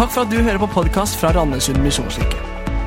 [0.00, 2.38] Takk for at du hører på podkast fra Randesund misjonskirke.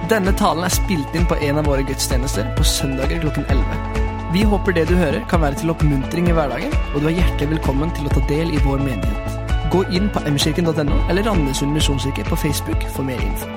[0.10, 4.00] Denne talen er spilt inn på en av våre gudstjenester på søndager klokken 11.
[4.34, 7.52] Vi håper det du hører, kan være til oppmuntring i hverdagen, og du er hjertelig
[7.52, 9.38] velkommen til å ta del i vår menighet.
[9.76, 13.52] Gå inn på mkirken.no eller Randesund misjonskirke på Facebook for mer info.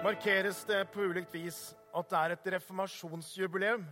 [0.00, 1.60] markeres det på ulikt vis
[1.92, 3.84] at det er et reformasjonsjubileum.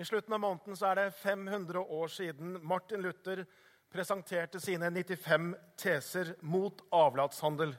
[0.00, 3.44] I slutten av måneden så er det 500 år siden Martin Luther
[3.92, 7.74] presenterte sine 95 teser mot avlatshandel.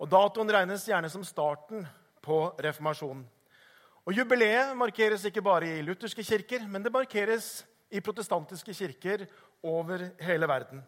[0.00, 1.86] Og Datoen regnes gjerne som starten
[2.24, 3.24] på reformasjonen.
[4.04, 7.62] Og Jubileet markeres ikke bare i lutherske kirker, men det markeres
[7.94, 9.24] i protestantiske kirker
[9.64, 10.82] over hele verden.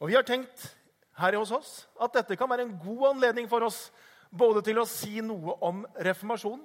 [0.00, 0.76] Og Vi har tenkt
[1.18, 3.90] her hos oss at dette kan være en god anledning for oss
[4.32, 6.64] både til å si noe om reformasjonen,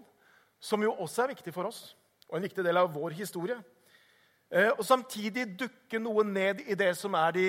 [0.59, 1.95] som jo også er viktig for oss,
[2.29, 3.57] og en viktig del av vår historie,
[4.48, 7.48] og samtidig dukke noe ned i det som er de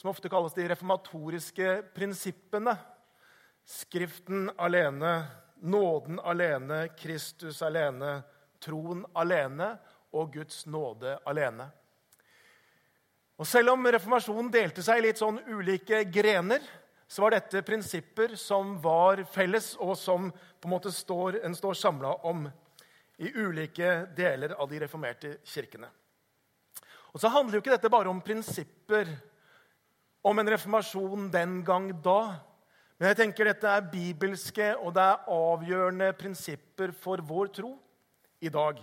[0.00, 2.72] som ofte kalles de reformatoriske prinsippene.
[3.68, 5.12] Skriften alene,
[5.60, 8.22] nåden alene, Kristus alene,
[8.64, 9.74] troen alene
[10.16, 11.68] og Guds nåde alene.
[13.40, 16.64] Og Selv om reformasjonen delte seg i litt sånn ulike grener,
[17.08, 21.76] så var dette prinsipper som var felles, og som på en måte står, en står
[21.76, 22.44] samla om
[23.20, 25.88] i ulike deler av de reformerte kirkene.
[27.10, 29.10] Og så handler jo ikke dette bare om prinsipper
[30.22, 32.20] om en reformasjon den gang da.
[33.00, 37.74] Men jeg tenker dette er bibelske og det er avgjørende prinsipper for vår tro
[38.44, 38.80] i dag.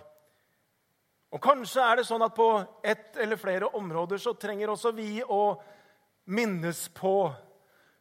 [1.31, 2.47] Og Kanskje er det sånn at på
[2.81, 5.57] ett eller flere områder så trenger også vi å
[6.33, 7.19] minnes på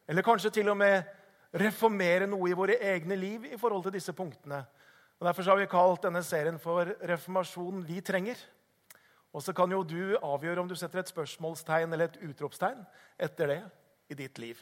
[0.07, 1.03] eller kanskje til og med
[1.59, 4.61] reformere noe i våre egne liv i forhold til disse punktene.
[5.19, 8.37] Og Derfor har vi kalt denne serien for 'Reformasjonen vi trenger'.
[9.37, 12.79] Og så kan jo du avgjøre om du setter et spørsmålstegn eller et utropstegn
[13.21, 13.59] etter det
[14.09, 14.57] i ditt liv.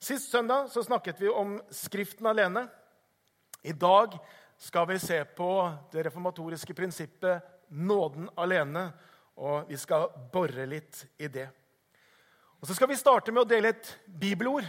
[0.00, 2.66] Sist søndag så snakket vi om Skriften alene.
[3.64, 4.18] I dag
[4.60, 5.48] skal vi se på
[5.92, 8.90] det reformatoriske prinsippet nåden alene.
[9.40, 11.48] Og vi skal bore litt i det.
[12.60, 14.68] Og Så skal vi starte med å dele et bibelord.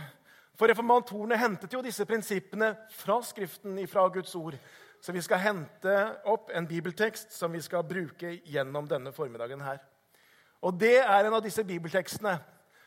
[0.56, 4.56] For reformatorene hentet jo disse prinsippene fra Skriften, fra Guds ord.
[5.02, 5.94] Så vi skal hente
[6.30, 9.62] opp en bibeltekst som vi skal bruke gjennom denne formiddagen.
[9.62, 9.80] her.
[10.62, 12.40] Og Det er en av disse bibeltekstene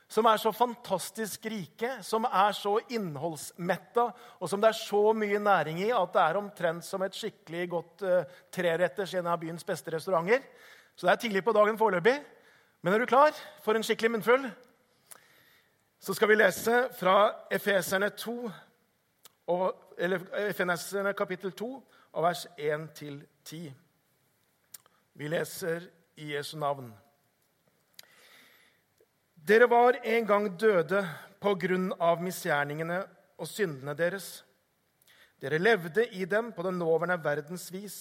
[0.09, 5.39] som er så fantastisk rike, som er så innholdsmetta, og som det er så mye
[5.39, 9.41] næring i at det er omtrent som et skikkelig godt uh, treretters i en av
[9.41, 10.45] byens beste restauranter.
[10.95, 12.21] Så det er tidlig på dagen foreløpig.
[12.83, 13.33] Men er du klar
[13.65, 14.51] for en skikkelig munnfull?
[16.05, 18.51] så skal vi lese fra Efeserne 2,
[19.47, 20.21] og, eller
[20.51, 21.69] Efeserne kapittel 2,
[22.15, 23.73] og vers 1-10.
[25.15, 26.93] Vi leser i Jesu navn.
[29.35, 31.03] Dere var en gang døde
[31.43, 33.03] på grunn av misgjerningene
[33.37, 34.39] og syndene deres.
[35.43, 37.99] Dere levde i dem på den nåværende verdens vis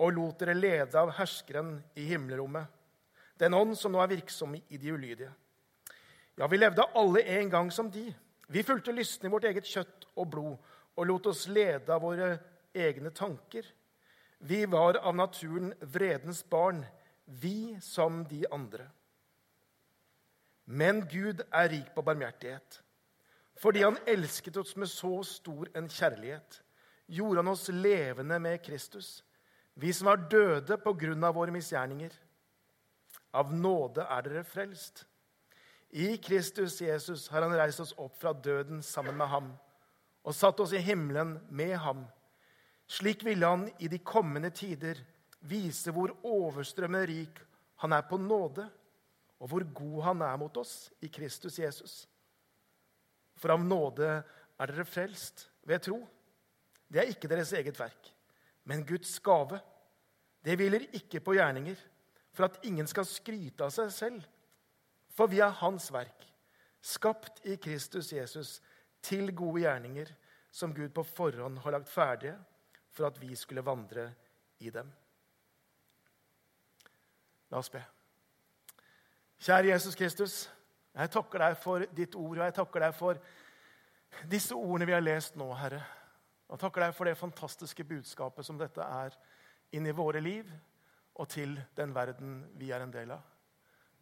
[0.00, 2.66] og lot dere lede av herskeren i himmelrommet,
[3.40, 5.30] den ånd som nå er virksom i de ulydige.
[6.36, 8.04] Ja, vi levde alle en gang som de.
[8.48, 12.36] Vi fulgte lysten i vårt eget kjøtt og blod og lot oss lede av våre
[12.76, 13.66] egne tanker.
[14.38, 16.84] Vi var av naturen vredens barn,
[17.24, 18.90] vi som de andre.
[20.64, 22.80] Men Gud er rik på barmhjertighet.
[23.56, 26.60] Fordi han elsket oss med så stor en kjærlighet,
[27.06, 29.22] gjorde han oss levende med Kristus,
[29.74, 32.12] vi som var døde på grunn av våre misgjerninger.
[33.36, 35.04] Av nåde er dere frelst.
[35.90, 39.50] I Kristus Jesus har han reist oss opp fra døden sammen med ham
[40.26, 42.02] og satt oss i himmelen med ham.
[42.86, 45.00] Slik ville han i de kommende tider
[45.46, 47.40] vise hvor overstrømmende rik
[47.82, 48.66] han er på nåde,
[49.36, 52.06] og hvor god han er mot oss i Kristus Jesus.
[53.36, 55.98] For av nåde er dere frelst ved tro.
[56.88, 58.08] Det er ikke deres eget verk,
[58.64, 59.58] men Guds gave.
[60.40, 61.76] Det hviler ikke på gjerninger,
[62.32, 64.24] for at ingen skal skryte av seg selv.
[65.12, 66.24] For vi er Hans verk,
[66.80, 68.60] skapt i Kristus Jesus
[69.04, 70.08] til gode gjerninger,
[70.52, 72.38] som Gud på forhånd har lagt ferdige
[72.96, 74.08] for at vi skulle vandre
[74.64, 74.88] i dem.
[77.52, 77.82] La oss be.
[79.38, 80.36] Kjære Jesus Kristus,
[80.96, 83.20] jeg takker deg for ditt ord, og jeg takker deg for
[84.30, 85.82] disse ordene vi har lest nå, Herre.
[86.48, 89.14] Og takker deg for det fantastiske budskapet som dette er
[89.76, 90.48] inn i våre liv
[91.16, 93.22] og til den verden vi er en del av.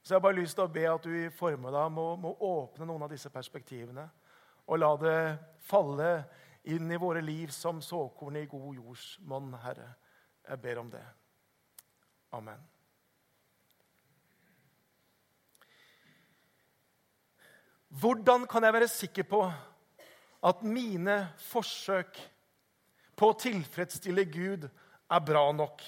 [0.02, 2.86] Så jeg har bare lyst til å be at du i formiddag må, må åpne
[2.86, 4.04] noen av disse perspektivene.
[4.68, 5.20] Og la det
[5.64, 6.10] falle
[6.64, 9.90] inn i våre liv som såkorn i god jords monn, Herre.
[10.48, 11.04] Jeg ber om det.
[12.34, 12.62] Amen.
[17.94, 19.42] Hvordan kan jeg være sikker på
[20.44, 22.16] at mine forsøk
[23.14, 25.84] på å tilfredsstille Gud er bra nok?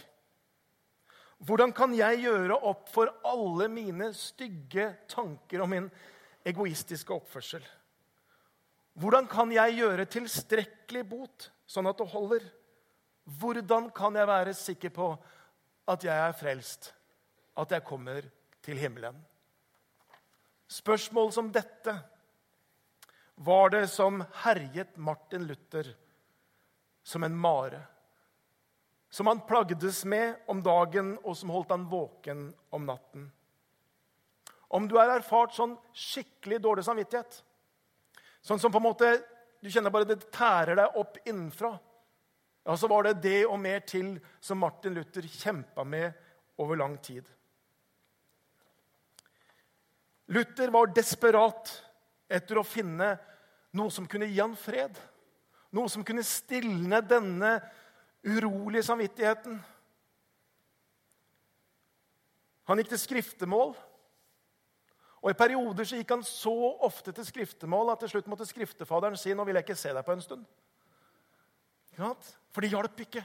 [1.42, 5.90] Hvordan kan jeg gjøre opp for alle mine stygge tanker om min
[6.46, 7.66] egoistiske oppførsel?
[8.96, 12.44] Hvordan kan jeg gjøre tilstrekkelig bot, sånn at det holder?
[13.40, 15.10] Hvordan kan jeg være sikker på
[15.90, 16.92] at jeg er frelst,
[17.56, 18.24] at jeg kommer
[18.64, 19.18] til himmelen?
[20.66, 21.92] Spørsmål som dette
[23.46, 25.92] var det som herjet Martin Luther
[27.06, 27.82] som en mare.
[29.10, 33.28] Som han plagdes med om dagen, og som holdt han våken om natten.
[34.68, 37.38] Om du har erfart sånn skikkelig dårlig samvittighet,
[38.46, 39.10] sånn som på en måte
[39.62, 41.72] du kjenner bare det tærer deg opp innenfra,
[42.66, 46.14] ja, så var det det og mer til som Martin Luther kjempa med
[46.62, 47.26] over lang tid.
[50.34, 51.70] Luther var desperat
[52.26, 53.12] etter å finne
[53.76, 54.96] noe som kunne gi han fred.
[55.76, 57.52] Noe som kunne stilne denne
[58.26, 59.60] urolige samvittigheten.
[62.66, 63.76] Han gikk til skriftemål.
[65.26, 66.54] Og I perioder så gikk han så
[66.86, 70.06] ofte til skriftemål at til slutt måtte skriftefaderen si nå vil jeg ikke se deg
[70.06, 70.44] på en stund.
[71.98, 73.24] For det hjalp ikke.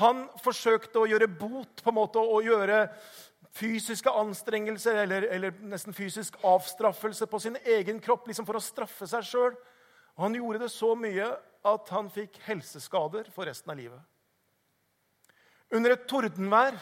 [0.00, 2.86] Han forsøkte å gjøre bot, på en måte, å gjøre
[3.54, 9.06] fysiske anstrengelser eller, eller, nesten fysisk avstraffelse på sin egen kropp liksom for å straffe
[9.10, 9.60] seg sjøl.
[10.16, 11.28] Han gjorde det så mye
[11.68, 14.00] at han fikk helseskader for resten av livet.
[15.76, 16.80] Under et tordenvær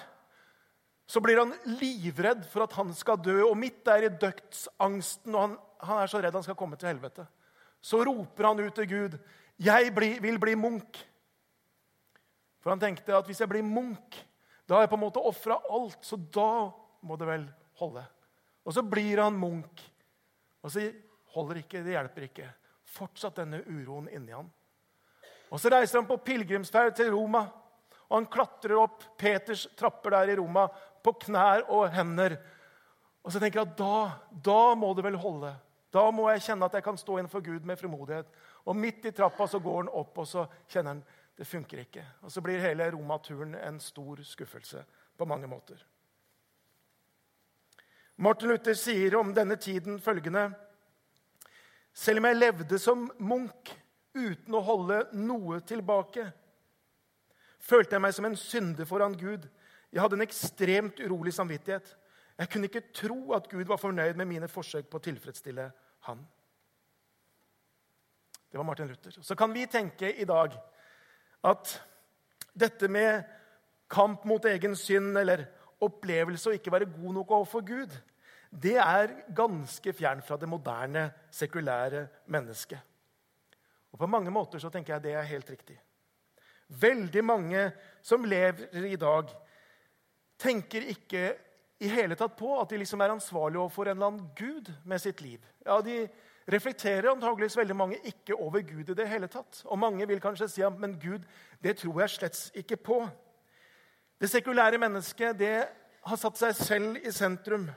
[1.12, 3.42] så blir han livredd for at han skal dø.
[3.44, 6.88] Og midt der i dødsangsten, og han, han er så redd han skal komme til
[6.88, 7.26] helvete,
[7.84, 9.18] så roper han ut til Gud,
[9.60, 11.02] 'Jeg bli, vil bli munk'.
[12.62, 14.16] For han tenkte at hvis jeg blir munk,
[14.66, 16.72] da har jeg på en måte ofra alt, så da
[17.02, 17.44] må det vel
[17.82, 18.04] holde.
[18.64, 19.82] Og så blir han munk.
[20.62, 20.88] Og så
[21.34, 22.48] holder ikke, det hjelper ikke.
[22.88, 24.48] Fortsatt denne uroen inni han.
[25.50, 27.42] Og Så reiser han på pilegrimsferd til Roma.
[28.08, 30.66] Og han klatrer opp Peters trapper der i Roma
[31.02, 32.36] på knær og hender.
[33.22, 33.96] Og så tenker jeg at da,
[34.50, 35.52] da må det vel holde.
[35.92, 38.30] Da må jeg kjenne at jeg kan stå innenfor Gud med frimodighet.
[38.64, 41.04] Og midt i trappa så går han opp, og så kjenner han
[41.36, 42.04] det funker ikke.
[42.22, 44.84] Og så blir hele romaturen en stor skuffelse
[45.18, 45.80] på mange måter.
[48.16, 50.52] Martin Luther sier om denne tiden følgende
[51.92, 53.72] Selv om jeg levde som munk
[54.14, 56.24] uten å holde noe tilbake,
[57.60, 59.44] følte jeg meg som en synder foran Gud.
[59.92, 61.96] Jeg hadde en ekstremt urolig samvittighet.
[62.38, 65.68] Jeg kunne ikke tro at Gud var fornøyd med mine forsøk på å tilfredsstille
[66.08, 66.22] Han.
[68.52, 69.14] Det var Martin Luther.
[69.20, 70.56] Så kan vi tenke i dag
[71.44, 71.74] at
[72.52, 73.22] dette med
[73.92, 75.46] kamp mot egen synd eller
[75.82, 77.94] opplevelse å ikke være god nok overfor Gud,
[78.52, 82.78] det er ganske fjernt fra det moderne, sekulære mennesket.
[83.92, 85.78] Og På mange måter så tenker jeg det er helt riktig.
[86.68, 87.64] Veldig mange
[88.02, 89.28] som lever i dag,
[90.42, 91.32] tenker ikke
[91.82, 95.02] i hele tatt på at de liksom er ansvarlige overfor en eller annen gud med
[95.02, 95.42] sitt liv.
[95.66, 96.06] Ja, De
[96.50, 99.62] reflekterer antageligvis veldig mange ikke over Gud i det hele tatt.
[99.64, 101.22] Og mange vil kanskje si at men Gud,
[101.62, 102.98] det tror jeg slett ikke på.
[104.18, 105.54] Det sekulære mennesket det
[106.02, 107.68] har satt seg selv i sentrum.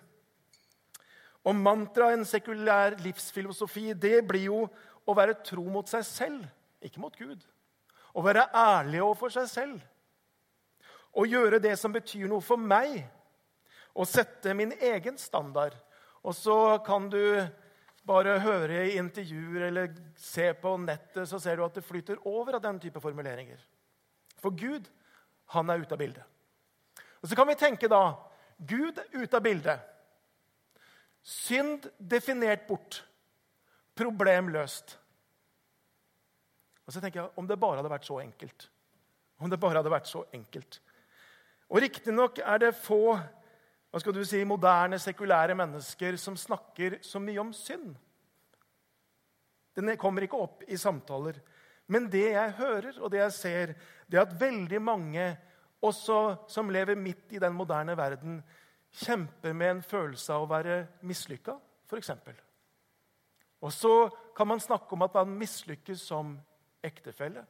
[1.45, 4.63] Og mantraet en sekulær livsfilosofi det blir jo
[5.05, 6.45] å være tro mot seg selv,
[6.81, 7.41] ikke mot Gud.
[8.17, 9.81] Å være ærlig overfor seg selv.
[11.15, 13.05] Å gjøre det som betyr noe for meg.
[13.95, 15.71] og sette min egen standard.
[16.19, 17.47] Og så kan du
[18.03, 22.57] bare høre i intervjuer eller se på nettet, så ser du at det flyter over
[22.57, 23.61] av den type formuleringer.
[24.43, 24.89] For Gud,
[25.55, 26.23] han er ute av bildet.
[27.21, 28.17] Og Så kan vi tenke da
[28.59, 29.79] Gud er ute av bildet.
[31.23, 33.01] Synd definert bort.
[33.95, 34.97] Problem løst.
[36.85, 38.69] Og så tenker jeg, Om det bare hadde vært så enkelt.
[39.39, 40.79] Om det bare hadde vært så enkelt.
[41.69, 47.19] Og Riktignok er det få hva skal du si, moderne, sekulære mennesker som snakker så
[47.23, 47.93] mye om synd.
[49.75, 51.39] Den kommer ikke opp i samtaler.
[51.87, 53.73] Men det jeg hører, og det jeg ser,
[54.11, 55.29] det er at veldig mange
[55.85, 58.41] også som lever midt i den moderne verden,
[58.95, 60.75] kjemper med en følelse av å være
[61.07, 61.55] mislykka,
[61.87, 62.11] f.eks.
[63.63, 63.93] Og så
[64.35, 66.35] kan man snakke om at man mislykkes som
[66.83, 67.43] ektefelle,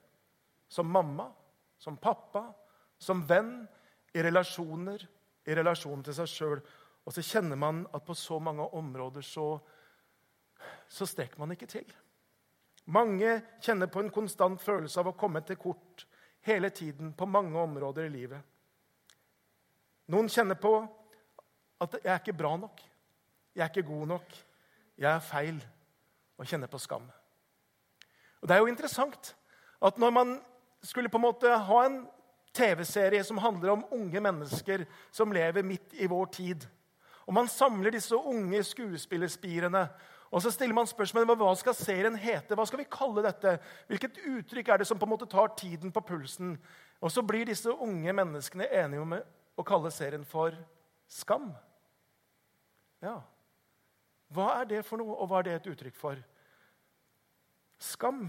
[0.69, 1.31] som mamma,
[1.77, 2.47] som pappa,
[2.97, 3.63] som venn,
[4.15, 5.03] i relasjoner,
[5.45, 6.63] i relasjon til seg sjøl.
[7.05, 9.59] Og så kjenner man at på så mange områder så,
[10.87, 11.85] så strekker man ikke til.
[12.95, 16.05] Mange kjenner på en konstant følelse av å komme til kort
[16.45, 18.41] hele tiden på mange områder i livet.
[20.13, 20.73] Noen kjenner på
[21.81, 22.81] at 'jeg er ikke bra nok',
[23.55, 24.35] 'jeg er ikke god nok',
[24.97, 25.65] jeg er feil,
[26.37, 27.11] og kjenner på skam.
[28.41, 29.35] Og Det er jo interessant
[29.81, 30.41] at når man
[30.83, 32.07] skulle på en måte ha en
[32.55, 36.67] TV-serie som handler om unge mennesker som lever midt i vår tid,
[37.25, 39.87] og man samler disse unge skuespillerspirene
[40.35, 42.57] og så stiller man spørsmålet hva skal serien hete.
[42.57, 43.53] Hva skal vi kalle dette?
[43.87, 46.57] Hvilket uttrykk er det som på en måte tar tiden på pulsen?
[46.99, 50.57] Og så blir disse unge menneskene enige om å kalle serien for
[51.07, 51.51] Skam.
[52.99, 53.19] Ja.
[54.33, 56.19] Hva er det for noe, og hva er det et uttrykk for?
[57.79, 58.25] Skam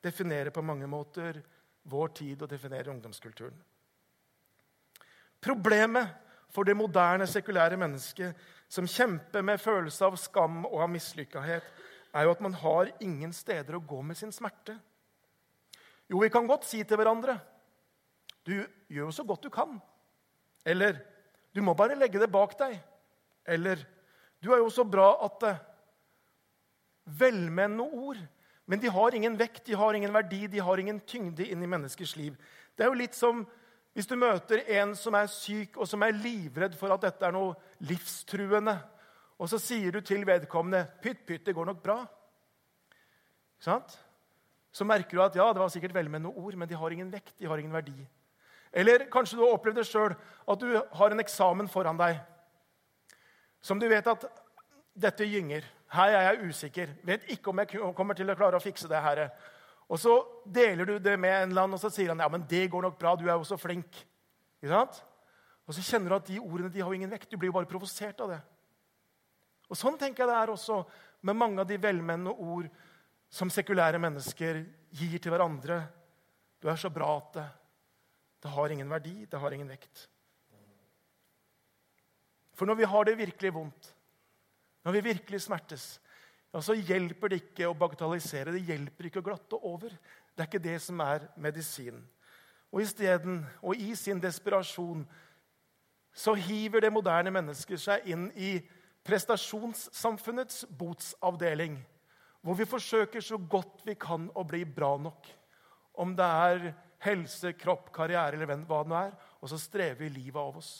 [0.00, 1.42] definerer på mange måter
[1.90, 3.58] vår tid og definerer ungdomskulturen.
[5.40, 6.08] Problemet
[6.52, 8.36] for det moderne, sekulære mennesket
[8.70, 11.64] som kjemper med følelse av skam og av mislykkahet,
[12.14, 14.76] er jo at man har ingen steder å gå med sin smerte.
[16.10, 17.38] Jo, vi kan godt si til hverandre
[18.42, 18.56] Du
[18.90, 19.78] gjør jo så godt du kan.
[20.66, 20.98] Eller
[21.54, 22.80] Du må bare legge det bak deg.
[23.46, 23.78] Eller
[24.42, 25.44] Du er jo så bra at
[27.04, 28.18] Velmenende ord.
[28.66, 31.66] Men de har ingen vekt, de har ingen verdi, de har ingen tyngde inn i
[31.66, 32.36] menneskers liv.
[32.76, 33.42] Det er jo litt som
[33.92, 37.34] hvis du møter en som er syk, og som er livredd for at dette er
[37.34, 37.56] noe
[37.88, 38.76] livstruende,
[39.40, 42.06] og så sier du til vedkommende 'Pytt, pytt, det går nok bra',
[44.72, 47.34] så merker du at ja, det var sikkert velmenende ord, men de har ingen vekt,
[47.38, 48.06] de har ingen verdi.
[48.72, 50.14] Eller kanskje du har opplevd det sjøl,
[50.48, 52.20] at du har en eksamen foran deg
[53.60, 54.24] som du vet at
[54.96, 55.64] dette gynger.
[55.92, 56.92] Her er jeg usikker.
[57.04, 59.00] Vet ikke om jeg kommer til å klare å fikse det.
[59.02, 59.28] her.
[59.90, 60.14] Og så
[60.46, 62.86] deler du det med en eller annen, og så sier han ja, men det går
[62.86, 63.16] nok bra.
[63.18, 64.04] du er jo så flink.
[64.60, 65.00] Ikke sant?
[65.66, 67.30] Og så kjenner du at de ordene de har ingen vekt.
[67.30, 68.40] Du blir jo bare provosert av det.
[69.70, 70.80] Og Sånn tenker jeg det er også
[71.26, 72.66] med mange av de velmenende ord
[73.30, 74.64] som sekulære mennesker
[74.98, 75.82] gir til hverandre.
[76.58, 77.46] Du er så bra at det,
[78.42, 80.08] det har ingen verdi, det har ingen vekt.
[82.58, 83.92] For når vi har det virkelig vondt,
[84.84, 85.84] når vi virkelig smertes,
[86.50, 88.54] ja, så hjelper det ikke å bagatellisere.
[88.54, 89.92] Det hjelper ikke å glatte over.
[90.34, 92.02] Det er ikke det som er medisinen.
[92.70, 95.04] Og isteden, og i sin desperasjon,
[96.14, 98.56] så hiver det moderne mennesket seg inn i
[99.06, 101.78] prestasjonssamfunnets botsavdeling,
[102.42, 105.26] hvor vi forsøker så godt vi kan å bli bra nok.
[106.02, 106.70] Om det er
[107.04, 109.14] helse, kropp, karriere eller hva det nå er.
[109.40, 110.72] Og så strever vi livet av oss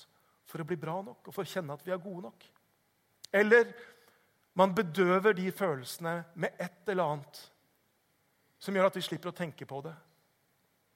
[0.50, 2.47] for å bli bra nok og for å kjenne at vi er gode nok.
[3.31, 3.71] Eller
[4.54, 7.40] man bedøver de følelsene med et eller annet
[8.61, 9.95] som gjør at vi slipper å tenke på det.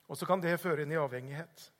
[0.08, 1.70] Og så kan det føre inn i avhengighet.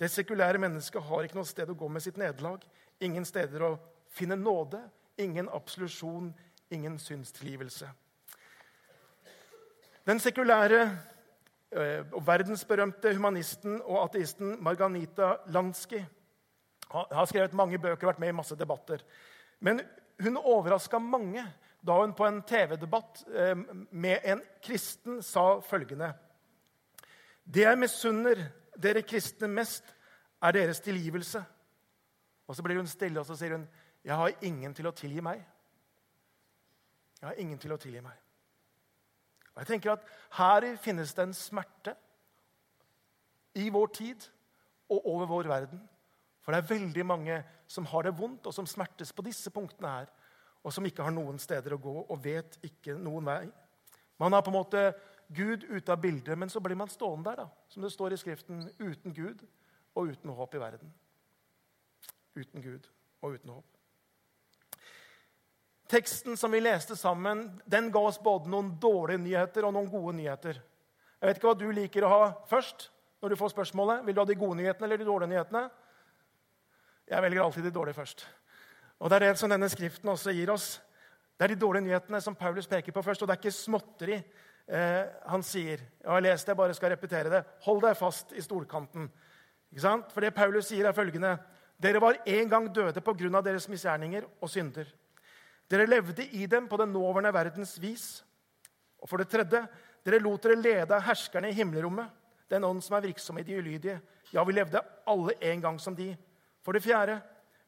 [0.00, 2.64] Det sekulære mennesket har ikke noe sted å gå med sitt nederlag.
[3.00, 3.76] Ingen steder å
[4.12, 4.80] finne nåde,
[5.22, 6.32] ingen absolusjon,
[6.74, 7.88] ingen synstilgivelse.
[10.06, 10.80] Den sekulære
[11.70, 16.02] eh, og verdensberømte humanisten og ateisten Marganita Lansky
[16.90, 19.02] har skrevet mange bøker og vært med i masse debatter.
[19.60, 19.80] Men
[20.22, 21.44] hun overraska mange
[21.86, 23.56] da hun på en TV-debatt eh,
[23.90, 26.12] med en kristen sa følgende
[27.44, 28.40] Det jeg misunner
[28.76, 29.84] dere kristne mest,
[30.42, 31.44] er deres tilgivelse.
[32.46, 33.68] Og Så blir hun stille og så sier hun,
[34.04, 35.44] 'Jeg har ingen til å tilgi meg.'
[37.20, 38.12] Jeg har ingen til å tilgi meg.
[39.54, 41.96] Og jeg tenker at Her finnes det en smerte
[43.54, 44.28] i vår tid
[44.88, 45.88] og over vår verden
[46.46, 49.92] for det er veldig mange som har det vondt, og som smertes på disse punktene
[49.98, 50.10] her,
[50.66, 53.44] og som ikke har noen steder å gå og vet ikke noen vei.
[54.18, 54.82] Man har på en måte
[55.28, 58.20] Gud ute av bildet, men så blir man stående der, da, som det står i
[58.20, 59.42] Skriften, uten Gud
[59.96, 60.92] og uten håp i verden.
[62.36, 62.86] Uten Gud
[63.22, 63.64] og uten håp.
[65.90, 70.16] Teksten som vi leste sammen, den ga oss både noen dårlige nyheter og noen gode
[70.18, 70.58] nyheter.
[71.20, 72.88] Jeg vet ikke hva du liker å ha først
[73.22, 74.02] når du får spørsmålet.
[74.06, 75.62] Vil du ha de gode nyhetene eller de dårlige nyhetene?
[77.06, 78.26] Jeg velger alltid de dårlige først.
[78.98, 80.80] Og Det er det som denne skriften også gir oss.
[81.38, 83.22] Det er de dårlige nyhetene som Paulus peker på først.
[83.22, 85.82] Og det er ikke småtteri eh, han sier.
[86.02, 87.42] Jeg har lest det, jeg bare skal repetere det.
[87.66, 89.10] Hold deg fast i stolkanten.
[89.70, 90.12] Ikke sant?
[90.12, 91.36] For det Paulus sier, er følgende.:
[91.76, 94.88] Dere var en gang døde på grunn av deres misgjerninger og synder.
[95.70, 98.24] Dere levde i dem på den nåværende verdens vis.
[98.98, 99.66] Og for det tredje,
[100.06, 102.08] dere lot dere lede av herskerne i himmelrommet,
[102.50, 104.00] den ånd som er virksom i de ulydige.
[104.32, 106.16] Ja, vi levde alle en gang som de.
[106.66, 107.20] For det fjerde,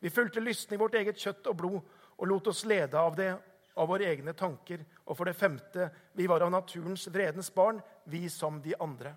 [0.02, 1.78] vi fulgte lysten i vårt eget kjøtt og blod
[2.18, 3.30] og lot oss lede av det,
[3.78, 4.80] av våre egne tanker.
[5.06, 5.86] Og for det femte,
[6.18, 7.78] vi var av naturens vredens barn,
[8.10, 9.12] vi som de andre.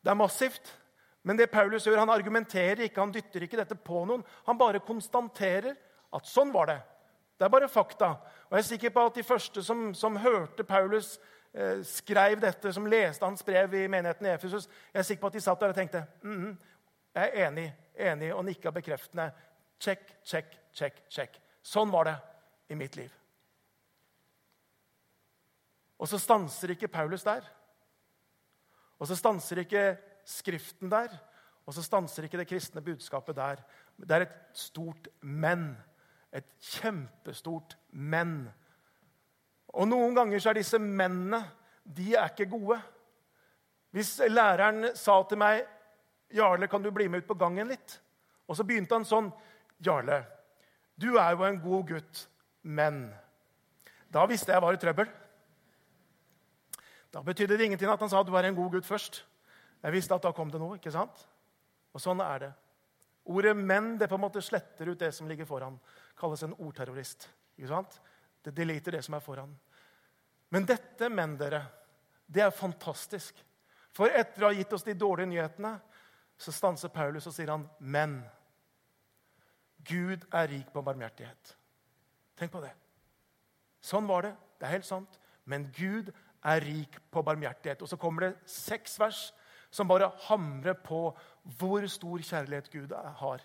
[0.00, 0.72] Det er massivt,
[1.28, 4.24] men det Paulus gjør, han argumenterer ikke, han dytter ikke dette på noen.
[4.48, 5.76] Han bare konstaterer
[6.16, 6.78] at sånn var det.
[7.36, 8.14] Det er bare fakta.
[8.48, 11.18] Og jeg er sikker på at de første som, som hørte Paulus
[11.52, 15.30] eh, skrev dette, som leste hans brev i menigheten i Efesus, jeg er sikker på
[15.34, 16.56] at de satt der og tenkte mm, -hmm,
[17.14, 19.30] jeg er enig enig og nikka bekreftende.
[19.80, 21.40] Check, check, check, check.
[21.62, 22.16] Sånn var det
[22.72, 23.10] i mitt liv.
[26.02, 27.44] Og så stanser ikke Paulus der.
[28.98, 29.84] Og så stanser ikke
[30.26, 31.10] Skriften der.
[31.66, 33.62] Og så stanser ikke det kristne budskapet der.
[33.98, 35.72] Det er et stort men.
[36.32, 38.44] Et kjempestort men.
[39.74, 41.42] Og noen ganger så er disse mennene
[41.82, 42.78] de er ikke gode.
[43.90, 45.64] Hvis læreren sa til meg
[46.32, 48.00] 'Jarle, kan du bli med ut på gangen litt?'
[48.48, 49.32] Og så begynte han sånn
[49.80, 50.24] 'Jarle,
[50.96, 52.28] du er jo en god gutt,
[52.62, 53.12] men'
[54.12, 55.08] Da visste jeg jeg var i trøbbel.
[57.12, 59.22] Da betydde det ingenting at han sa at du er en god gutt først.
[59.82, 60.76] Jeg visste at da kom det noe.
[60.76, 61.16] ikke sant?
[61.94, 62.52] Og sånn er det.
[63.24, 65.80] Ordet 'men' det på en måte sletter ut det som ligger foran.
[66.16, 67.28] Kalles en ordterrorist.
[67.56, 68.00] ikke sant?
[68.42, 69.58] Det deleter det som er foran.
[70.50, 71.62] Men dette, menn dere,
[72.26, 73.34] det er fantastisk.
[73.92, 75.80] For etter å ha gitt oss de dårlige nyhetene,
[76.42, 78.22] så stanser Paulus og sier han, 'Men
[79.84, 81.56] Gud er rik på barmhjertighet.'
[82.36, 82.72] Tenk på det.
[83.80, 84.36] Sånn var det.
[84.58, 85.18] Det er helt sant.
[85.44, 86.10] Men Gud
[86.44, 87.82] er rik på barmhjertighet.
[87.82, 89.32] Og så kommer det seks vers
[89.70, 91.16] som bare hamrer på
[91.58, 93.40] hvor stor kjærlighet Gud har.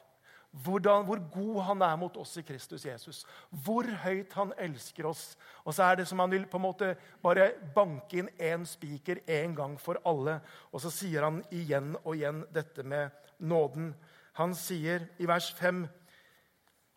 [0.63, 3.25] Hvordan, hvor god han er mot oss i Kristus Jesus.
[3.49, 5.35] Hvor høyt han elsker oss.
[5.65, 9.21] Og så er det som han vil på en måte bare banke inn én spiker
[9.27, 10.39] en gang for alle.
[10.71, 13.91] Og så sier han igjen og igjen dette med nåden.
[14.39, 15.85] Han sier i vers 5.: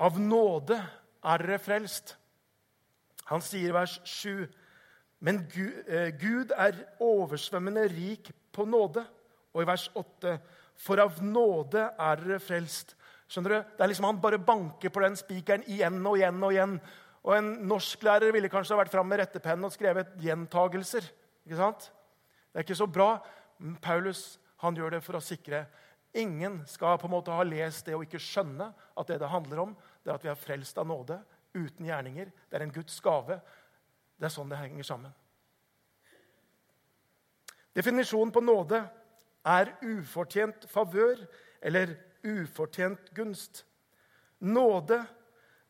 [0.00, 0.78] Av nåde
[1.24, 2.14] er dere frelst.
[3.30, 4.46] Han sier i vers 7.:
[5.20, 5.42] Men
[5.86, 9.04] eh, Gud er oversvømmende rik på nåde.
[9.52, 10.38] Og i vers 8.:
[10.76, 12.96] For av nåde er dere frelst.
[13.30, 13.58] Skjønner du?
[13.76, 16.42] Det er liksom Han bare banker på den spikeren igjen og igjen.
[16.42, 16.76] Og igjen.
[17.20, 21.06] Og en norsklærer ville kanskje ha vært fram med rettepennen og skrevet gjentagelser.
[21.46, 21.90] Ikke sant?
[22.50, 23.12] Det er ikke så bra.
[23.60, 25.66] Men Paulus han gjør det for å sikre
[26.18, 29.60] Ingen skal på en måte ha lest det og ikke skjønne at det det handler
[29.62, 31.20] om, det er at vi er frelst av nåde,
[31.54, 32.32] uten gjerninger.
[32.50, 33.36] Det er en Guds gave.
[34.18, 35.12] Det er sånn det henger sammen.
[37.78, 38.82] Definisjonen på nåde
[39.46, 41.22] er ufortjent favør
[41.62, 43.64] eller ufortjent gunst.
[44.40, 45.04] Nåde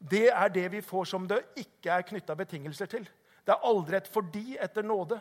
[0.01, 3.05] det er det vi får som det ikke er knytta betingelser til.
[3.45, 5.21] Det er aldri et fordi etter nåde.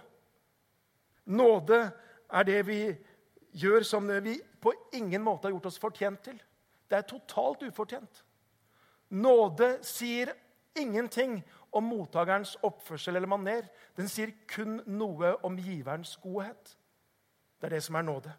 [1.25, 1.79] Nåde
[2.31, 2.79] er det vi
[3.59, 6.37] gjør som vi på ingen måte har gjort oss fortjent til.
[6.87, 8.23] Det er totalt ufortjent.
[9.09, 10.31] Nåde sier
[10.79, 11.41] ingenting
[11.75, 13.67] om mottakerens oppførsel eller maner.
[13.97, 16.77] Den sier kun noe om giverens godhet.
[17.59, 18.31] Det er det som er nåde.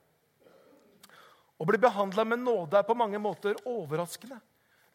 [1.61, 4.39] Å bli behandla med nåde er på mange måter overraskende.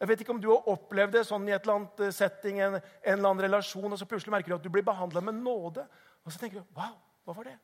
[0.00, 2.74] Jeg vet ikke om du har opplevd det sånn i et eller annet setting, en,
[2.76, 5.86] en eller annen relasjon, og så plutselig merker du at du blir behandla med nåde.
[6.26, 7.54] Og så tenker du Wow, hva var det?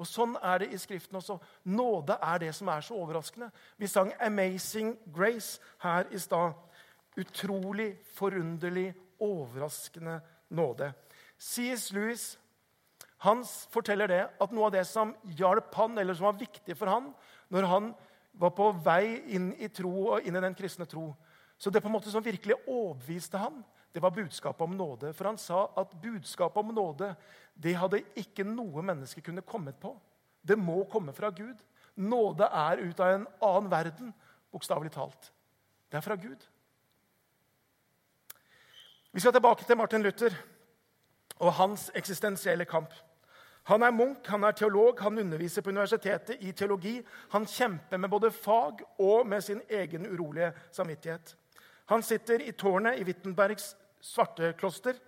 [0.00, 1.36] Og Sånn er det i Skriften også.
[1.68, 3.50] Nåde er det som er så overraskende.
[3.78, 6.54] Vi sang 'Amazing Grace' her i stad.
[7.16, 10.92] Utrolig, forunderlig, overraskende nåde.
[11.38, 11.92] C.S.
[11.92, 12.38] Lewis
[13.70, 17.14] forteller det at noe av det som hjalp han, eller som var viktig for han,
[17.50, 17.94] når han
[18.32, 21.10] var på vei inn i tro og inn i den kristne tro.
[21.58, 23.60] Så det på en måte som virkelig overbeviste han,
[23.92, 25.12] det var budskapet om nåde.
[25.12, 27.12] For han sa at budskapet om nåde
[27.54, 29.92] det hadde ikke noe menneske kunne kommet på.
[30.42, 31.60] Det må komme fra Gud.
[31.94, 34.14] Nåde er ut av en annen verden,
[34.50, 35.28] bokstavelig talt.
[35.92, 36.48] Det er fra Gud.
[39.12, 40.32] Vi skal tilbake til Martin Luther
[41.36, 42.94] og hans eksistensielle kamp.
[43.70, 46.96] Han er munk, han er teolog, han underviser på universitetet i teologi.
[47.30, 51.36] Han kjemper med både fag og med sin egen urolige samvittighet.
[51.92, 54.98] Han sitter i tårnet i Wittenbergs svartekloster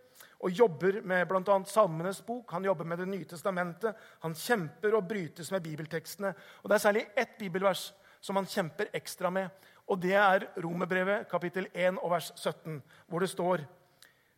[0.45, 1.59] og jobber med bl.a.
[1.67, 2.53] Salmenes bok.
[2.53, 3.95] Han jobber med Det nye testamentet.
[4.23, 6.35] Han kjemper og brytes med bibeltekstene.
[6.63, 9.49] Og Det er særlig ett bibelvers som han kjemper ekstra med.
[9.89, 13.67] Og Det er Romerbrevet kapittel 1 og vers 17, hvor det står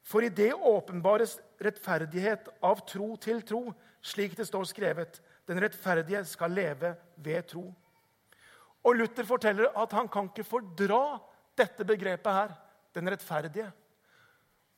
[0.07, 3.75] For i det åpenbares rettferdighet av tro til tro,
[4.07, 5.19] slik det står skrevet.
[5.47, 7.65] Den rettferdige skal leve ved tro.
[8.87, 11.19] Og Luther forteller at han kan ikke fordra
[11.59, 12.55] dette begrepet her,
[12.95, 13.67] den rettferdige.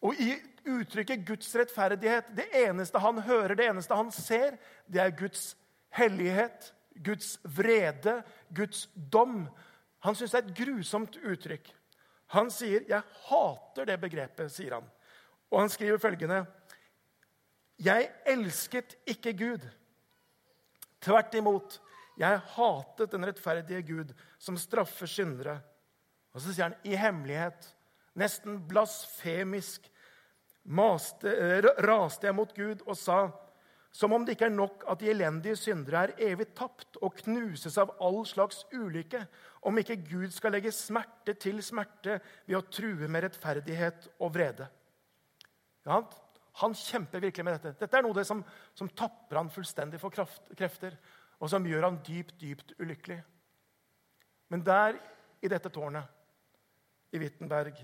[0.01, 0.33] Og i
[0.69, 5.57] uttrykket Guds rettferdighet, det eneste han hører, det eneste han ser, det er Guds
[5.97, 6.73] hellighet,
[7.05, 8.23] Guds vrede,
[8.55, 9.49] Guds dom.
[10.07, 11.75] Han syns det er et grusomt uttrykk.
[12.37, 14.85] Han sier 'Jeg hater det begrepet', sier han.
[15.51, 16.47] Og han skriver følgende
[17.79, 19.67] jeg elsket ikke Gud.
[21.05, 21.79] Tvert imot.
[22.19, 25.61] Jeg hatet den rettferdige Gud som straffer syndere.
[26.35, 27.71] Og så sier han i hemmelighet,
[28.19, 29.87] nesten blasfemisk,
[30.69, 31.31] maste,
[31.87, 33.21] raste jeg mot Gud og sa
[33.95, 37.79] som om det ikke er nok at de elendige syndere er evig tapt og knuses
[37.81, 39.23] av all slags ulykke,
[39.65, 44.69] om ikke Gud skal legge smerte til smerte ved å true med rettferdighet og vrede.
[45.89, 46.03] Ja,
[46.59, 47.77] Han kjemper virkelig med dette.
[47.79, 48.41] Dette er noe det som,
[48.75, 50.97] som tapper han fullstendig for kraft, krefter,
[51.39, 53.19] og som gjør han dypt, dypt ulykkelig.
[54.51, 54.99] Men der,
[55.43, 56.09] i dette tårnet,
[57.15, 57.79] i Wittenberg,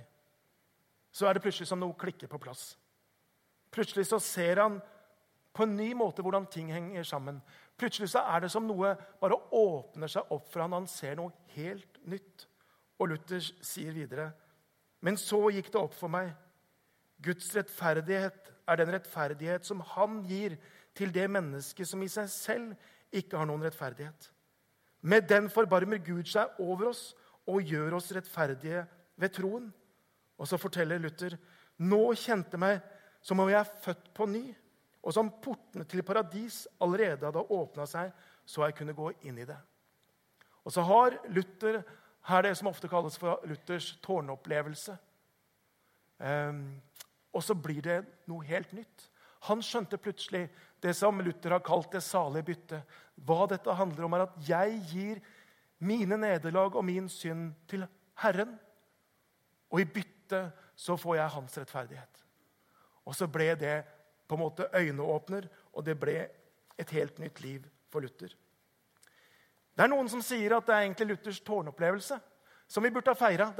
[1.14, 2.72] så er det plutselig som noe klikker på plass.
[3.74, 4.80] Plutselig så ser han
[5.54, 7.38] på en ny måte hvordan ting henger sammen.
[7.78, 11.30] Plutselig så er det som noe bare åpner seg opp for han, Han ser noe
[11.54, 12.48] helt nytt.
[12.98, 14.32] Og Luther sier videre.:
[15.00, 16.32] Men så gikk det opp for meg.
[17.24, 20.58] Guds rettferdighet er den rettferdighet som han gir
[20.96, 22.74] til det mennesket som i seg selv
[23.14, 24.30] ikke har noen rettferdighet.
[25.04, 27.10] Med den forbarmer Gud seg over oss
[27.50, 28.84] og gjør oss rettferdige
[29.20, 29.66] ved troen.
[30.40, 31.36] Og så forteller Luther
[31.84, 32.80] nå kjente meg
[33.24, 34.44] som om jeg er født på ny,
[35.04, 38.12] og som portene til paradis allerede hadde åpna seg,
[38.44, 39.56] så jeg kunne gå inn i det.
[40.64, 41.82] Og så har Luther
[42.28, 44.96] her det som ofte kalles for Luthers tårnopplevelse.
[47.34, 47.98] Og så blir det
[48.30, 49.08] noe helt nytt.
[49.48, 50.46] Han skjønte plutselig
[50.80, 52.94] det som Luther har kalt det salige byttet.
[53.26, 55.20] Hva dette handler om, er at jeg gir
[55.84, 57.84] mine nederlag og min synd til
[58.22, 58.54] Herren.
[59.68, 62.22] Og i bytte så får jeg hans rettferdighet.
[63.04, 63.76] Og så ble det
[64.24, 66.16] på en måte øyneåpner, og det ble
[66.80, 68.32] et helt nytt liv for Luther.
[69.74, 72.16] Det er noen som sier at det er egentlig Luthers tårnopplevelse
[72.68, 73.50] som vi burde ha feira.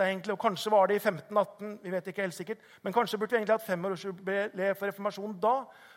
[0.41, 3.57] Kanskje var det i 1518, vi vet ikke helt sikkert, men kanskje burde vi egentlig
[3.59, 5.55] hatt femårsjubileet for reformasjonen da.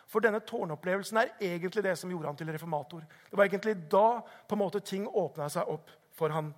[0.08, 3.04] For denne tårnopplevelsen er egentlig det som gjorde han til reformator.
[3.30, 6.52] Det var egentlig da på en måte ting åpna seg opp for han.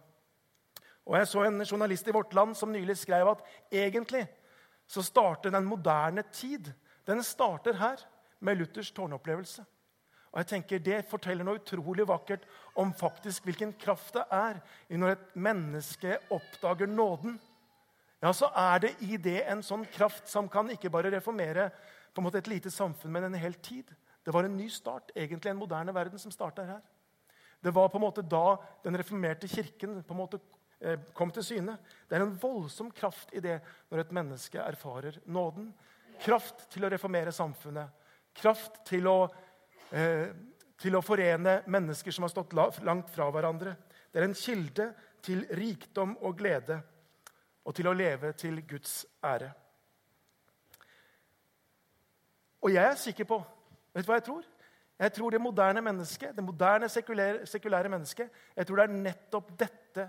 [1.07, 4.27] Og Jeg så en journalist i Vårt Land som nylig skrev at egentlig
[4.87, 6.73] så starter den moderne tid
[7.07, 8.03] den starter her
[8.41, 9.65] med Luthers tårnopplevelse.
[10.31, 12.45] Og jeg tenker Det forteller noe utrolig vakkert
[12.79, 14.61] om faktisk hvilken kraft det er
[14.95, 17.39] når et menneske oppdager nåden.
[18.23, 21.71] Ja, så er det i det en sånn kraft som kan ikke bare reformere
[22.15, 23.91] på en måte et lite samfunn, men en hel tid.
[24.25, 26.81] Det var en ny start, egentlig en moderne verden, som starta her.
[27.61, 30.41] Det var på en måte da den reformerte kirken på en måte
[30.81, 31.77] eh, kom til syne.
[32.09, 33.59] Det er en voldsom kraft i det
[33.91, 35.71] når et menneske erfarer nåden.
[36.21, 37.89] Kraft til å reformere samfunnet.
[38.37, 39.29] Kraft til å,
[39.91, 43.75] til å forene mennesker som har stått langt fra hverandre.
[44.11, 44.87] Det er en kilde
[45.25, 46.81] til rikdom og glede
[47.67, 49.51] og til å leve til Guds ære.
[52.61, 53.41] Og jeg er sikker på
[53.91, 54.45] Vet du hva jeg tror?
[55.01, 59.49] Jeg tror det moderne mennesket, det moderne sekulære, sekulære mennesket, jeg tror det er nettopp
[59.59, 60.05] dette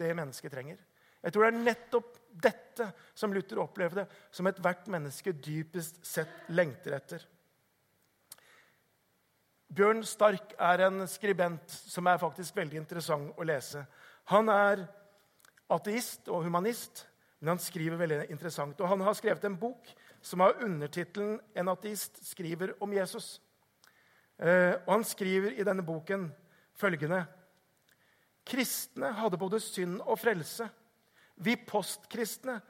[0.00, 0.80] det mennesket trenger.
[1.22, 6.96] Jeg tror det er nettopp dette som Luther opplevde, som ethvert menneske dypest sett lengter
[6.96, 7.26] etter.
[9.70, 13.84] Bjørn Stark er en skribent som er faktisk veldig interessant å lese.
[14.32, 14.82] Han er
[15.70, 17.04] ateist og humanist,
[17.38, 18.80] men han skriver veldig interessant.
[18.82, 23.38] Og han har skrevet en bok som har undertittelen 'En ateist skriver om Jesus'.
[24.38, 26.32] Eh, og Han skriver i denne boken
[26.74, 27.26] følgende.:
[28.46, 30.68] Kristne hadde både synd og frelse.
[31.36, 32.60] Vi postkristne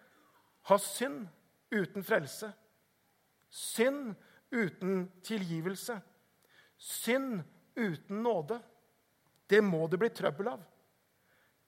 [0.62, 1.28] har synd
[1.72, 2.52] uten frelse.
[3.50, 4.14] Synd
[4.52, 6.00] uten tilgivelse.
[6.80, 7.42] Synd
[7.76, 8.60] uten nåde.
[9.46, 10.62] Det må det bli trøbbel av.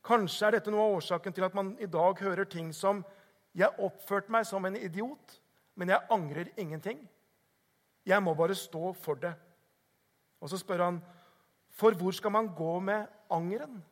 [0.02, 3.04] Kanskje er dette noe av årsaken til at man i dag hører ting som
[3.54, 5.40] 'Jeg oppførte meg som en idiot,
[5.74, 7.08] men jeg angrer ingenting.'
[8.06, 9.34] 'Jeg må bare stå for det.'
[10.40, 11.02] Og så spør han,
[11.70, 13.84] 'For hvor skal man gå med angeren?'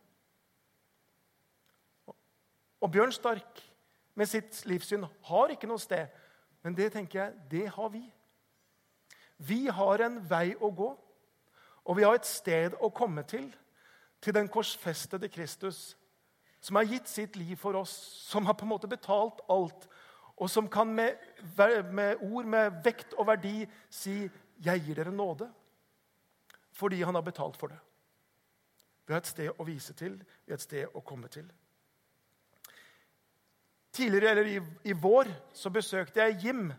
[2.80, 3.60] Og Bjørn Stark
[4.14, 6.08] med sitt livssyn har ikke noe sted.
[6.62, 8.02] Men det tenker jeg, det har vi.
[9.36, 10.90] Vi har en vei å gå,
[11.84, 13.48] og vi har et sted å komme til.
[14.20, 15.96] Til den korsfestede Kristus,
[16.60, 17.92] som har gitt sitt liv for oss,
[18.28, 19.86] som har på en måte betalt alt,
[20.36, 21.16] og som kan med,
[21.92, 25.48] med ord med vekt og verdi si 'Jeg gir dere nåde',
[26.72, 27.78] fordi han har betalt for det.
[29.06, 31.52] Vi har et sted å vise til, vi har et sted å komme til.
[33.92, 36.72] Tidligere, eller i, i, vår så besøkte jeg Jim,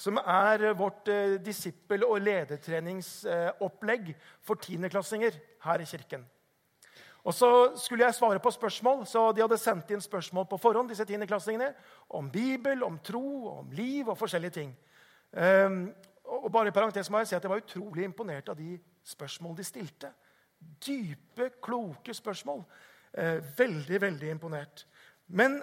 [0.00, 6.24] som er vårt eh, disippel- og ledertreningsopplegg eh, for tiendeklassinger her i kirken.
[7.24, 10.88] Og Så skulle jeg svare på spørsmål, så de hadde sendt inn spørsmål på forhånd.
[10.88, 11.74] disse tiendeklassingene,
[12.08, 14.76] Om Bibel, om tro, om liv og forskjellige ting.
[15.32, 18.80] Um, og bare i parentes må jeg si at Jeg var utrolig imponert av de
[19.04, 20.12] spørsmål de stilte.
[20.86, 22.64] Dype, kloke spørsmål.
[23.18, 24.86] Uh, veldig, veldig imponert.
[25.28, 25.62] Men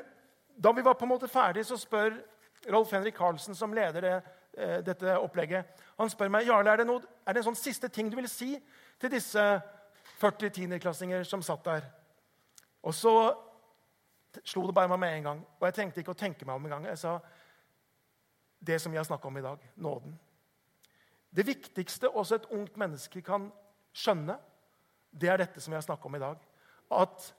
[0.63, 2.13] da vi var på en måte ferdig, så spør
[2.65, 4.15] Rolf Henrik Karlsen, som leder det,
[4.57, 5.65] eh, dette opplegget,
[5.97, 8.29] han spør meg Jarle, er det, noe, er det en sånn siste ting du vil
[8.29, 8.55] si
[8.99, 9.43] til disse
[10.17, 11.89] 40 tiendeklassinger som satt der.
[12.83, 13.13] Og så
[14.45, 15.43] slo det bare meg med en gang.
[15.59, 16.87] Og jeg tenkte ikke å tenke meg om en gang.
[16.91, 17.19] Jeg sa
[18.59, 20.17] det som vi har snakka om i dag nåden.
[21.29, 23.51] Det viktigste også et ungt menneske kan
[23.93, 24.37] skjønne,
[25.11, 26.41] det er dette som jeg snakka om i dag.
[26.91, 27.33] At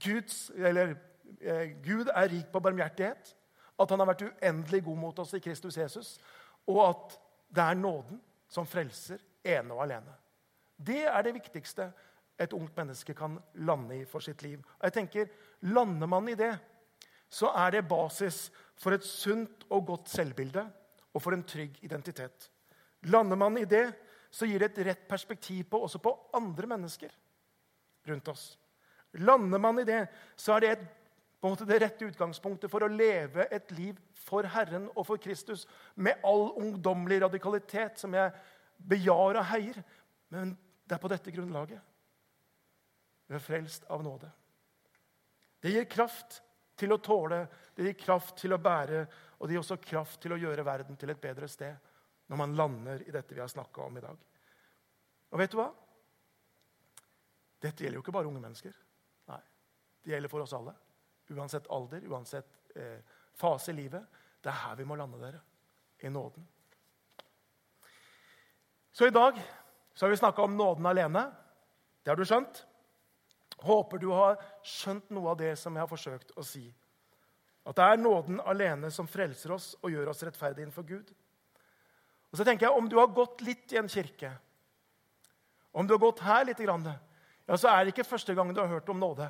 [0.00, 0.94] Guds, eller,
[1.40, 3.34] eh, Gud er rik på barmhjertighet.
[3.78, 6.16] At han har vært uendelig god mot oss i Kristus Jesus.
[6.70, 7.16] Og at
[7.54, 10.14] det er nåden som frelser ene og alene.
[10.76, 11.88] Det er det viktigste
[12.38, 14.62] et ungt menneske kan lande i for sitt liv.
[14.78, 15.28] Og jeg tenker,
[15.70, 16.52] Lander man i det,
[17.28, 20.64] så er det basis for et sunt og godt selvbilde
[21.14, 22.50] og for en trygg identitet.
[23.10, 23.86] Lander man i det,
[24.34, 27.12] så gir det et rett perspektiv på, også på andre mennesker
[28.08, 28.44] rundt oss.
[29.22, 30.00] Lander man i det,
[30.36, 30.84] så er det et,
[31.44, 35.20] på en måte det rette utgangspunktet for å leve et liv for Herren og for
[35.20, 35.66] Kristus
[36.00, 38.30] med all ungdommelig radikalitet som jeg
[38.80, 39.76] bejar og heier.
[40.32, 40.54] Men
[40.88, 41.82] det er på dette grunnlaget.
[43.28, 44.30] Vi er frelst av nåde.
[45.60, 46.38] Det gir kraft
[46.80, 47.42] til å tåle,
[47.76, 49.02] det gir kraft til å bære,
[49.36, 51.76] og det gir også kraft til å gjøre verden til et bedre sted
[52.32, 54.24] når man lander i dette vi har snakka om i dag.
[55.28, 55.68] Og vet du hva?
[57.60, 58.72] Dette gjelder jo ikke bare unge mennesker.
[59.28, 59.42] Nei,
[60.00, 60.72] Det gjelder for oss alle.
[61.32, 62.98] Uansett alder, uansett eh,
[63.34, 64.04] fase i livet.
[64.42, 65.40] Det er her vi må lande dere.
[66.04, 66.44] I nåden.
[68.92, 69.38] Så i dag
[69.94, 71.24] så har vi snakka om nåden alene.
[72.02, 72.64] Det har du skjønt.
[73.64, 76.66] Håper du har skjønt noe av det som jeg har forsøkt å si.
[77.64, 81.14] At det er nåden alene som frelser oss og gjør oss rettferdige innenfor Gud.
[82.30, 84.32] Og så tenker jeg, Om du har gått litt i en kirke,
[85.72, 88.68] om du har gått her litt, ja, så er det ikke første gang du har
[88.68, 89.26] hørt om nåde.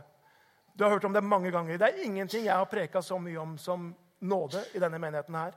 [0.74, 1.78] Du har hørt om det mange ganger.
[1.78, 5.34] Det er ingenting jeg har preka så mye om som nåde i denne menigheten.
[5.34, 5.54] her.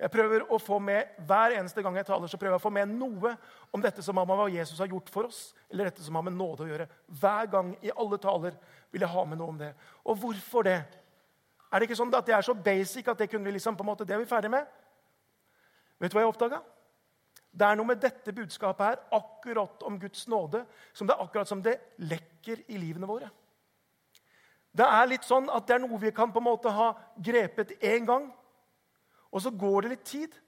[0.00, 2.70] Jeg prøver å få med, Hver eneste gang jeg taler, så prøver jeg å få
[2.72, 3.36] med noe
[3.72, 6.32] om dette som med hva Jesus har gjort for oss, eller dette som har med
[6.32, 6.88] nåde å gjøre.
[7.06, 8.56] Hver gang i alle taler
[8.90, 9.74] vil jeg ha med noe om det.
[10.04, 10.78] Og hvorfor det?
[11.70, 13.84] Er det ikke sånn at det er så basic at det kunne vi liksom, på
[13.84, 14.66] en måte, det er vi ferdig med?
[16.00, 16.62] Vet du hva jeg oppdaga?
[17.50, 21.50] Det er noe med dette budskapet her, akkurat om Guds nåde, som det er akkurat
[21.50, 23.28] som det lekker i livene våre.
[24.70, 27.74] Det er litt sånn at det er noe vi kan på en måte ha grepet
[27.82, 28.28] én gang,
[29.30, 30.38] og så går det litt tid.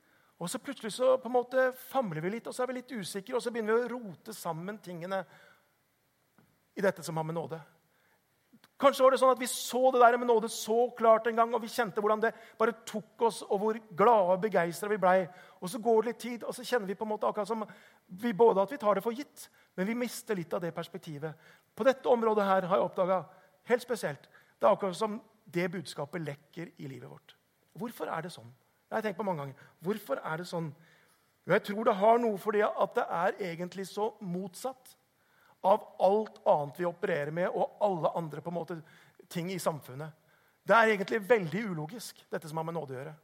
[0.43, 2.95] Og så plutselig så på en måte famler vi litt, og så er vi litt
[2.95, 5.21] usikre, og så begynner vi å rote sammen tingene
[6.75, 7.61] i dette som har med nåde.
[8.83, 11.53] Kanskje var det sånn at vi så det der med nåde så klart en gang,
[11.55, 15.21] og vi kjente hvordan det bare tok oss, og hvor glade og begeistra vi blei.
[15.63, 17.63] Og så går det litt tid, og så kjenner vi på en måte akkurat som
[18.23, 19.47] vi både at vi tar det for gitt,
[19.79, 21.39] men vi mister litt av det perspektivet.
[21.79, 23.21] På dette området her har jeg oppdaga
[23.71, 24.29] helt spesielt
[24.63, 25.21] det er akkurat som
[25.55, 27.37] det budskapet lekker i livet vårt.
[27.75, 28.51] Hvorfor er det sånn?
[28.89, 29.69] Jeg har tenkt på mange ganger.
[29.83, 30.69] Hvorfor er det sånn?
[31.51, 34.95] Jeg tror det har noe fordi at det er egentlig så motsatt
[35.67, 38.77] av alt annet vi opererer med, og alle andre på en måte
[39.31, 40.13] ting i samfunnet.
[40.63, 43.15] Det er egentlig veldig ulogisk, dette som har med nåde å gjøre.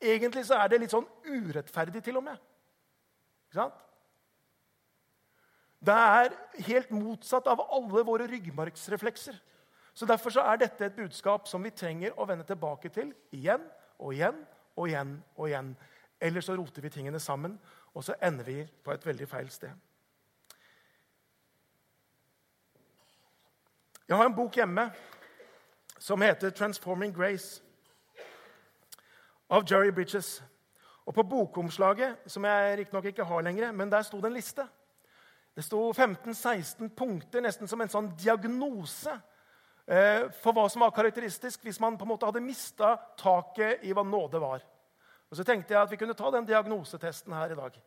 [0.00, 2.40] Egentlig så er det litt sånn urettferdig, til og med.
[3.48, 3.84] Ikke sant?
[5.84, 6.32] Det er
[6.68, 9.36] helt motsatt av alle våre ryggmargsreflekser.
[9.98, 13.64] Så Derfor så er dette et budskap som vi trenger å vende tilbake til igjen
[13.98, 14.36] og igjen
[14.76, 15.24] og igjen.
[15.36, 15.72] og igjen.
[16.20, 17.56] Ellers så roter vi tingene sammen,
[17.94, 19.70] og så ender vi på et veldig feil sted.
[24.08, 24.90] Jeg har en bok hjemme
[25.98, 27.62] som heter 'Transforming Grace'
[29.50, 30.42] av Jerry Bridges.
[31.06, 34.68] Og På bokomslaget, som jeg riktignok ikke har lenger, men der sto det en liste.
[35.56, 39.20] Det sto 15-16 punkter, nesten som en sånn diagnose
[39.88, 44.04] for hva som var karakteristisk hvis man på en måte hadde mista taket i hva
[44.04, 44.60] nåde var.
[45.30, 47.78] Og Så tenkte jeg at vi kunne ta den diagnosetesten her i dag.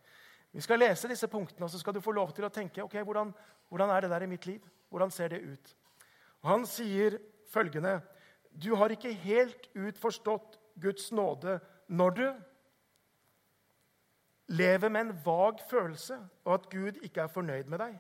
[0.51, 2.97] Vi skal lese disse punktene, og så skal du få lov til å tenke ok,
[3.05, 3.31] hvordan,
[3.69, 4.65] hvordan er det der i mitt liv.
[4.89, 5.75] Hvordan ser det ut?
[6.41, 7.19] Og Han sier
[7.51, 8.01] følgende
[8.51, 12.25] Du har ikke helt ut forstått Guds nåde når du
[14.51, 17.99] lever med en vag følelse og at Gud ikke er fornøyd med deg.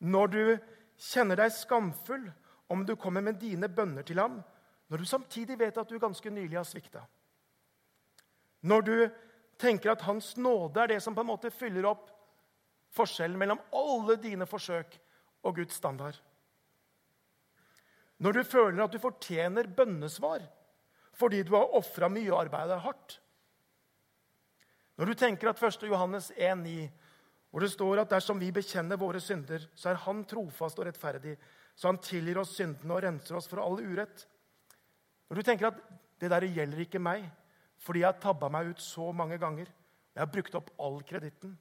[0.00, 0.58] Når du
[0.98, 2.24] kjenner deg skamfull
[2.72, 4.40] om du kommer med dine bønner til ham,
[4.88, 7.04] når du samtidig vet at du ganske nylig har svikta.
[8.62, 8.96] Når du
[9.58, 12.10] tenker at Hans nåde er det som på en måte fyller opp
[12.92, 14.98] forskjellen mellom alle dine forsøk
[15.42, 16.18] og Guds standard.
[18.22, 20.44] Når du føler at du fortjener bønnesvar
[21.18, 23.18] fordi du har ofra mye og arbeidet hardt.
[24.96, 25.84] Når du tenker at 1.
[25.88, 26.88] Johannes 1,9,
[27.52, 31.36] hvor det står at dersom vi bekjenner våre synder, så er Han trofast og rettferdig,
[31.76, 34.24] så Han tilgir oss syndene og renser oss for all urett.
[35.28, 35.82] Når du tenker at
[36.20, 37.28] det der gjelder ikke meg
[37.82, 39.66] fordi jeg har tabba meg ut så mange ganger,
[40.14, 41.56] jeg har brukt opp all kreditten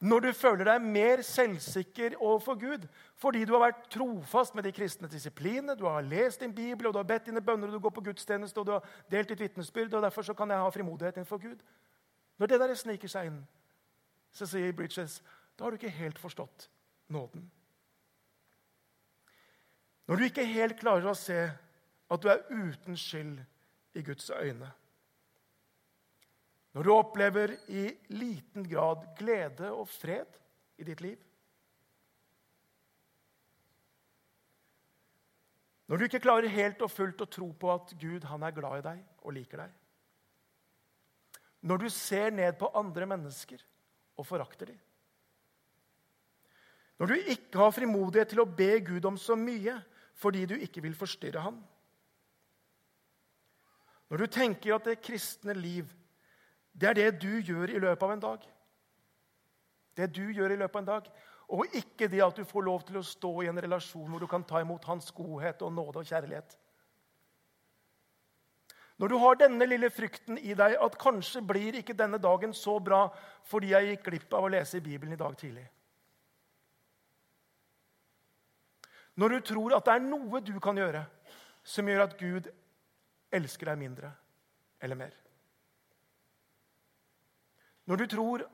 [0.00, 2.88] Når du føler deg mer selvsikker overfor Gud
[3.20, 6.92] fordi du har vært trofast med de kristne disiplinene, du har lest din bibel, og
[6.92, 9.44] du har bedt dine bønner, og du går på gudstjeneste og du har delt ditt
[9.44, 11.60] vitnesbyrd, og derfor så kan jeg ha frimodighet innenfor Gud.
[12.40, 13.40] Når det der sniker seg inn,
[14.32, 15.18] så sier Bridges,
[15.58, 16.70] da har du ikke helt forstått
[17.12, 17.50] nåden.
[20.08, 21.36] Når du ikke helt klarer å se
[22.10, 23.42] at du er uten skyld
[23.92, 24.70] i Guds øyne,
[26.72, 30.38] når du opplever i liten grad glede og fred
[30.78, 31.18] i ditt liv.
[35.90, 38.78] Når du ikke klarer helt og fullt å tro på at Gud han er glad
[38.78, 39.79] i deg og liker deg.
[41.60, 43.60] Når du ser ned på andre mennesker
[44.16, 44.78] og forakter dem.
[47.00, 49.78] Når du ikke har frimodighet til å be Gud om så mye
[50.20, 51.56] fordi du ikke vil forstyrre ham.
[54.10, 55.88] Når du tenker at det kristne liv
[56.80, 58.44] det er det du gjør i løpet av en dag.
[59.96, 61.08] Det du gjør i løpet av en dag.
[61.50, 64.28] Og ikke det at du får lov til å stå i en relasjon hvor du
[64.30, 66.54] kan ta imot hans godhet og nåde og kjærlighet.
[69.00, 72.76] Når du har denne lille frykten i deg at kanskje blir ikke denne dagen så
[72.84, 73.06] bra
[73.48, 75.64] fordi jeg gikk glipp av å lese i Bibelen i dag tidlig.
[79.16, 81.06] Når du tror at det er noe du kan gjøre
[81.64, 82.52] som gjør at Gud
[83.32, 84.12] elsker deg mindre
[84.84, 85.16] eller mer.
[87.88, 88.44] Når du tror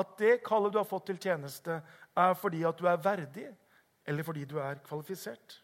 [0.00, 1.80] at det kallet du har fått til tjeneste,
[2.16, 3.48] er fordi at du er verdig,
[4.06, 5.60] eller fordi du er kvalifisert.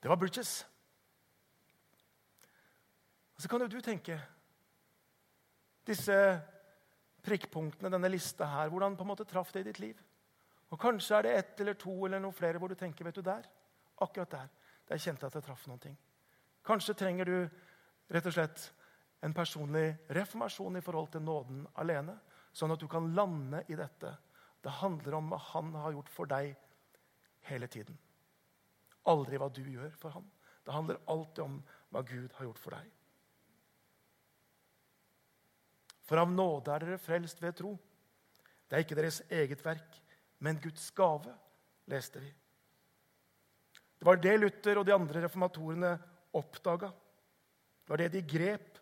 [0.00, 0.66] Det var Bridges.
[3.36, 4.18] Og så kan jo du tenke
[5.86, 6.14] Disse
[7.24, 9.96] prikkpunktene, denne lista her, hvordan på en måte traff det i ditt liv?
[10.70, 13.24] Og Kanskje er det ett eller to eller noe flere hvor du tenker vet du
[13.26, 13.48] der,
[14.00, 14.50] akkurat der,
[14.88, 15.96] der kjente jeg at jeg traff noen ting.
[16.64, 17.36] Kanskje trenger du
[18.12, 18.66] rett og slett
[19.24, 19.86] en personlig
[20.16, 22.14] reformasjon i forhold til nåden alene,
[22.52, 24.14] sånn at du kan lande i dette.
[24.60, 26.54] Det handler om hva han har gjort for deg
[27.50, 27.98] hele tiden.
[29.08, 30.26] Aldri hva du gjør for ham.
[30.64, 31.60] Det handler alltid om
[31.90, 32.90] hva Gud har gjort for deg.
[36.04, 37.76] For av nåde er dere frelst ved tro.
[38.68, 39.96] Det er ikke deres eget verk,
[40.42, 41.32] men Guds gave,
[41.90, 42.30] leste vi.
[44.00, 45.94] Det var det Luther og de andre reformatorene
[46.36, 46.90] oppdaga.
[47.84, 48.80] Det var det de grep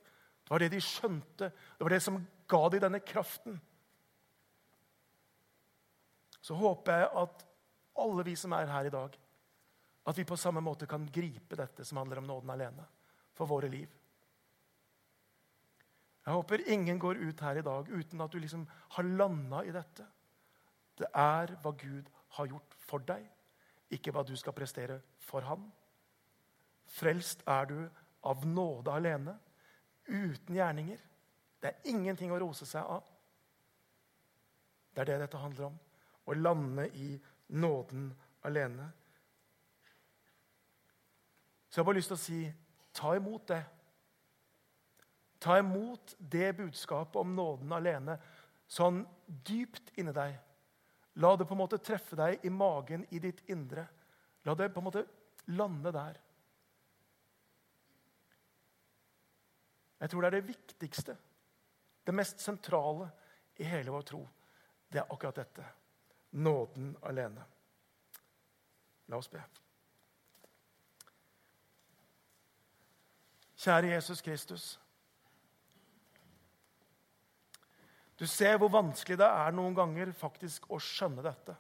[0.49, 1.51] det var det de skjønte.
[1.77, 2.15] Det var det som
[2.49, 3.59] ga dem denne kraften.
[6.41, 7.43] Så håper jeg at
[8.01, 9.19] alle vi som er her i dag,
[10.09, 12.85] at vi på samme måte kan gripe dette som handler om nåden alene,
[13.37, 13.89] for våre liv.
[16.25, 18.67] Jeg håper ingen går ut her i dag uten at du liksom
[18.97, 20.05] har landa i dette.
[20.99, 23.23] Det er hva Gud har gjort for deg,
[23.97, 25.69] ikke hva du skal prestere for ham.
[26.89, 27.79] Frelst er du
[28.29, 29.39] av nåde alene
[30.09, 31.01] uten gjerninger.
[31.61, 33.05] Det er ingenting å rose seg av.
[34.93, 35.79] Det er det dette handler om.
[36.29, 37.13] Å lande i
[37.57, 38.11] nåden
[38.45, 38.91] alene.
[41.69, 42.41] Så jeg har bare lyst til å si
[42.97, 43.63] ta imot det.
[45.39, 48.19] Ta imot det budskapet om nåden alene
[48.69, 50.35] sånn dypt inni deg.
[51.19, 53.87] La det på en måte treffe deg i magen, i ditt indre.
[54.47, 55.05] La det på en måte
[55.55, 56.19] lande der.
[59.99, 61.17] Jeg tror det er det viktigste,
[62.07, 63.09] det mest sentrale
[63.59, 64.21] i hele vår tro.
[64.89, 65.65] Det er akkurat dette
[66.39, 67.45] nåden alene.
[69.09, 69.43] La oss be.
[73.59, 74.67] Kjære Jesus Kristus.
[78.19, 81.55] Du ser hvor vanskelig det er noen ganger faktisk å skjønne dette.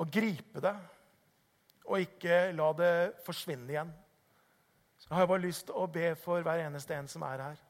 [0.00, 0.74] Å gripe det
[1.88, 2.94] og ikke la det
[3.26, 3.92] forsvinne igjen.
[5.02, 7.62] Så har jeg bare lyst til å be for hver eneste en som er her.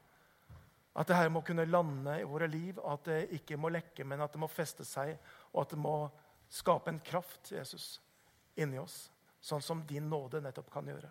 [0.93, 4.21] At det her må kunne lande i våre liv, at det ikke må lekke, men
[4.21, 5.15] at det må feste seg,
[5.51, 5.95] og at det må
[6.53, 7.97] skape en kraft, Jesus,
[8.55, 9.07] inni oss.
[9.41, 11.09] Sånn som din nåde nettopp kan gjøre.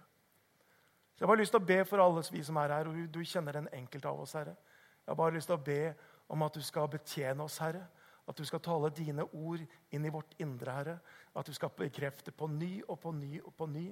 [1.22, 3.20] Jeg har bare lyst til å be for alle vi som er her, og du
[3.22, 4.56] kjenner den enkelte av oss, Herre.
[5.04, 5.92] Jeg har bare lyst til å be
[6.34, 7.84] om at du skal betjene oss, Herre.
[8.26, 9.62] At du skal tale dine ord
[9.94, 10.96] inn i vårt indre, Herre.
[11.38, 13.84] At du skal bekrefte på ny og på ny og på ny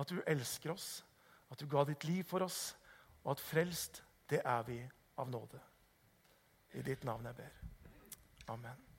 [0.00, 1.02] at du elsker oss
[1.52, 2.72] at du ga ditt liv for oss,
[3.24, 4.00] og at frelst,
[4.32, 4.78] det er vi
[5.20, 5.60] av nåde.
[6.72, 7.60] I ditt navn jeg ber.
[8.56, 8.91] Amen.